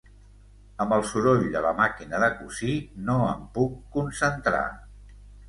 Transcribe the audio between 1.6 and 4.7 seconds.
la màquina de cosir no em puc concentrar...